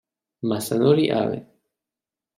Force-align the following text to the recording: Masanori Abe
Masanori 0.49 1.05
Abe 1.21 1.39